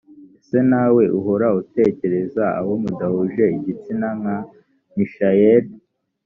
[0.39, 4.37] ese nawe uhora utekereza abo mudahuje igitsina nka
[4.95, 5.65] michael